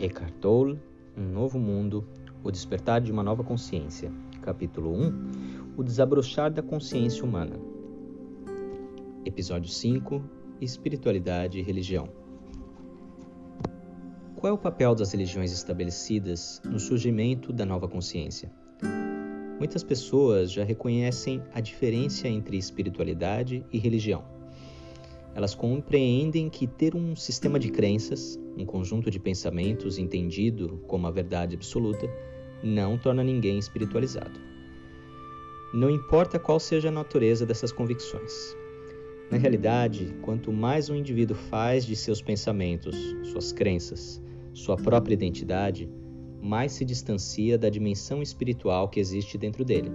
[0.00, 0.80] Eckhart Tolle,
[1.16, 2.06] Um Novo Mundo,
[2.44, 4.12] O Despertar de uma Nova Consciência.
[4.42, 7.58] Capítulo 1 O Desabrochar da Consciência Humana.
[9.24, 10.22] Episódio 5
[10.60, 12.08] Espiritualidade e Religião.
[14.36, 18.52] Qual é o papel das religiões estabelecidas no surgimento da nova consciência?
[19.58, 24.37] Muitas pessoas já reconhecem a diferença entre espiritualidade e religião
[25.38, 31.12] elas compreendem que ter um sistema de crenças, um conjunto de pensamentos entendido como a
[31.12, 32.10] verdade absoluta,
[32.60, 34.40] não torna ninguém espiritualizado.
[35.72, 38.32] Não importa qual seja a natureza dessas convicções.
[39.30, 42.96] Na realidade, quanto mais um indivíduo faz de seus pensamentos,
[43.30, 44.20] suas crenças,
[44.52, 45.88] sua própria identidade,
[46.42, 49.92] mais se distancia da dimensão espiritual que existe dentro dele.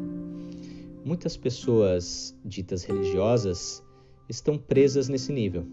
[1.03, 3.83] Muitas pessoas ditas religiosas
[4.27, 5.65] estão presas nesse nível.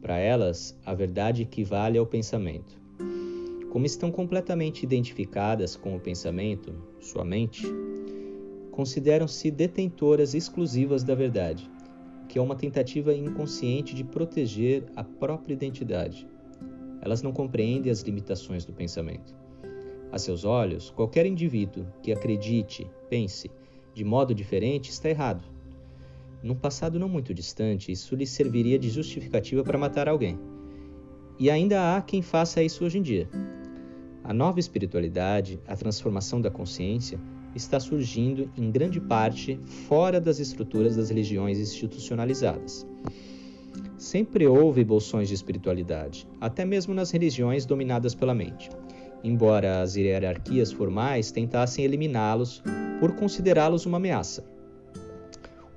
[0.00, 2.80] Para elas, a verdade equivale ao pensamento.
[3.70, 7.66] Como estão completamente identificadas com o pensamento, sua mente,
[8.70, 11.68] consideram-se detentoras exclusivas da verdade,
[12.28, 16.26] que é uma tentativa inconsciente de proteger a própria identidade.
[17.00, 19.34] Elas não compreendem as limitações do pensamento.
[20.10, 23.50] A seus olhos, qualquer indivíduo que acredite, pense
[23.92, 25.57] de modo diferente está errado
[26.42, 30.38] num passado não muito distante, isso lhe serviria de justificativa para matar alguém.
[31.38, 33.28] E ainda há quem faça isso hoje em dia.
[34.22, 37.18] A nova espiritualidade, a transformação da consciência,
[37.54, 42.86] está surgindo em grande parte fora das estruturas das religiões institucionalizadas.
[43.96, 48.70] Sempre houve bolsões de espiritualidade, até mesmo nas religiões dominadas pela mente,
[49.24, 52.62] embora as hierarquias formais tentassem eliminá-los
[53.00, 54.57] por considerá-los uma ameaça.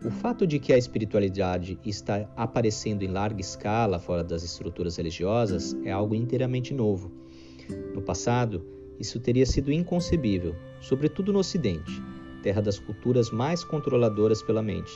[0.04, 5.78] O fato de que a espiritualidade está aparecendo em larga escala fora das estruturas religiosas
[5.86, 7.12] é algo inteiramente novo.
[7.94, 8.66] No passado,
[9.00, 12.02] isso teria sido inconcebível, sobretudo no Ocidente,
[12.42, 14.92] terra das culturas mais controladoras pela mente,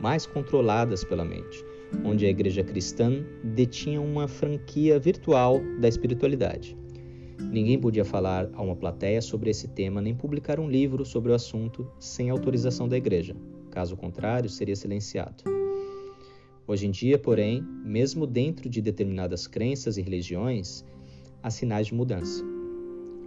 [0.00, 1.62] mais controladas pela mente,
[2.02, 6.74] onde a igreja cristã detinha uma franquia virtual da espiritualidade.
[7.38, 11.34] Ninguém podia falar a uma plateia sobre esse tema nem publicar um livro sobre o
[11.34, 13.36] assunto sem autorização da igreja.
[13.76, 15.44] Caso contrário, seria silenciado.
[16.66, 20.82] Hoje em dia, porém, mesmo dentro de determinadas crenças e religiões,
[21.42, 22.42] há sinais de mudança.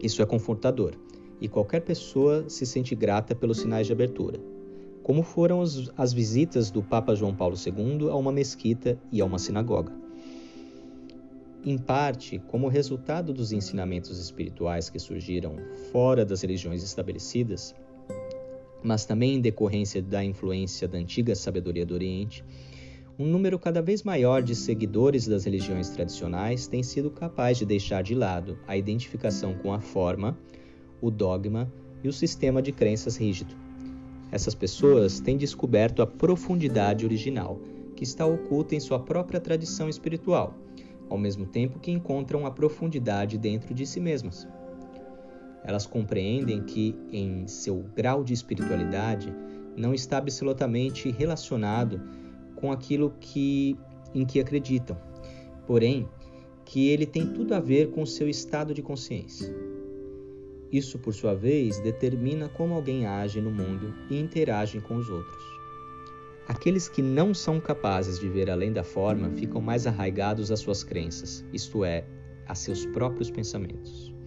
[0.02, 0.96] Isso é confortador
[1.40, 4.40] e qualquer pessoa se sente grata pelos sinais de abertura,
[5.04, 5.62] como foram
[5.96, 9.94] as visitas do Papa João Paulo II a uma mesquita e a uma sinagoga.
[11.64, 15.58] Em parte, como resultado dos ensinamentos espirituais que surgiram
[15.92, 17.76] fora das religiões estabelecidas,
[18.84, 22.44] mas também em decorrência da influência da antiga sabedoria do Oriente,
[23.18, 28.02] um número cada vez maior de seguidores das religiões tradicionais tem sido capaz de deixar
[28.02, 30.38] de lado a identificação com a forma,
[31.02, 31.70] o dogma
[32.02, 33.54] e o sistema de crenças rígido.
[34.32, 37.60] Essas pessoas têm descoberto a profundidade original,
[37.94, 40.56] que está oculta em sua própria tradição espiritual,
[41.10, 44.48] ao mesmo tempo que encontram a profundidade dentro de si mesmas.
[45.64, 49.34] Elas compreendem que, em seu grau de espiritualidade,
[49.76, 52.02] não está absolutamente relacionado
[52.56, 53.78] com aquilo que,
[54.14, 54.98] em que acreditam,
[55.66, 56.08] porém,
[56.66, 59.54] que ele tem tudo a ver com seu estado de consciência.
[60.72, 65.44] Isso, por sua vez, determina como alguém age no mundo e interage com os outros.
[66.48, 70.84] Aqueles que não são capazes de ver além da forma ficam mais arraigados às suas
[70.84, 72.06] crenças, isto é,
[72.48, 74.19] a seus próprios pensamentos.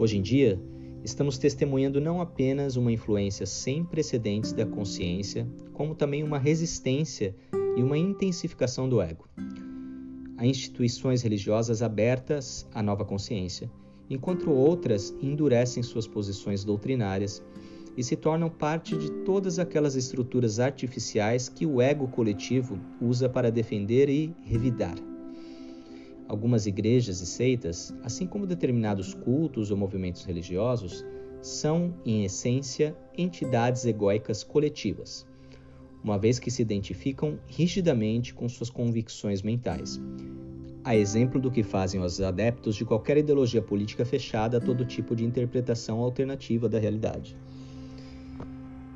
[0.00, 0.58] Hoje em dia,
[1.04, 7.36] estamos testemunhando não apenas uma influência sem precedentes da consciência, como também uma resistência
[7.76, 9.28] e uma intensificação do ego.
[10.38, 13.70] Há instituições religiosas abertas à nova consciência,
[14.08, 17.42] enquanto outras endurecem suas posições doutrinárias
[17.94, 23.52] e se tornam parte de todas aquelas estruturas artificiais que o ego coletivo usa para
[23.52, 24.94] defender e revidar.
[26.30, 31.04] Algumas igrejas e seitas, assim como determinados cultos ou movimentos religiosos,
[31.42, 35.26] são, em essência, entidades egóicas coletivas,
[36.04, 40.00] uma vez que se identificam rigidamente com suas convicções mentais.
[40.84, 45.16] A exemplo do que fazem os adeptos de qualquer ideologia política fechada a todo tipo
[45.16, 47.36] de interpretação alternativa da realidade.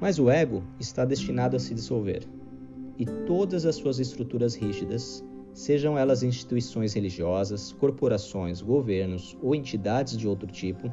[0.00, 2.22] Mas o ego está destinado a se dissolver,
[2.96, 10.26] e todas as suas estruturas rígidas sejam elas instituições religiosas, corporações, governos ou entidades de
[10.26, 10.92] outro tipo,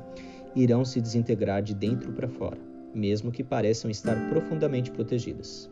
[0.56, 2.60] irão se desintegrar de dentro para fora,
[2.94, 5.70] mesmo que pareçam estar profundamente protegidas.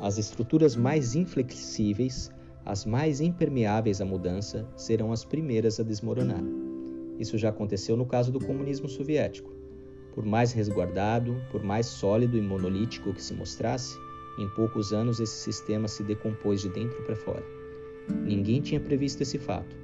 [0.00, 2.30] As estruturas mais inflexíveis,
[2.64, 6.42] as mais impermeáveis à mudança, serão as primeiras a desmoronar.
[7.18, 9.54] Isso já aconteceu no caso do comunismo soviético.
[10.14, 13.98] Por mais resguardado, por mais sólido e monolítico que se mostrasse,
[14.38, 17.65] em poucos anos esse sistema se decompôs de dentro para fora.
[18.24, 19.76] Ninguém tinha previsto esse fato.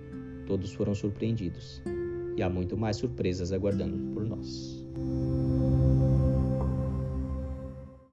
[0.47, 1.83] Todos foram surpreendidos.
[2.37, 4.83] E há muito mais surpresas aguardando por nós.